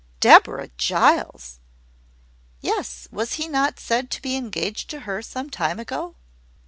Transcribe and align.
"Deborah 0.19 0.71
Giles!" 0.77 1.59
"Yes; 2.59 3.07
was 3.11 3.33
he 3.33 3.47
not 3.47 3.79
said 3.79 4.09
to 4.09 4.21
be 4.23 4.35
engaged 4.35 4.89
to 4.89 5.01
her, 5.01 5.21
some 5.21 5.51
time 5.51 5.79
ago?" 5.79 6.15